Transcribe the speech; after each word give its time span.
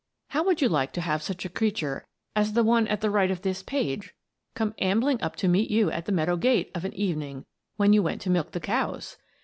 How 0.29 0.43
would 0.45 0.63
you 0.63 0.67
like 0.67 0.93
to 0.93 1.01
have 1.01 1.21
such 1.21 1.45
a 1.45 1.49
creature 1.49 2.07
as 2.35 2.53
the 2.53 2.63
one 2.63 2.87
at 2.87 3.01
the 3.01 3.09
right 3.11 3.29
of 3.29 3.43
this 3.43 3.61
page 3.61 4.15
come 4.55 4.73
ambling 4.79 5.21
up 5.21 5.35
to 5.35 5.47
meet 5.47 5.69
you 5.69 5.91
at 5.91 6.05
the 6.07 6.11
meadow 6.11 6.37
gate 6.37 6.71
of 6.73 6.83
an 6.85 6.93
evening 6.95 7.45
when 7.77 7.93
you 7.93 8.01
went 8.01 8.19
to 8.21 8.31
milk 8.31 8.51
the 8.53 8.59
cows? 8.59 9.17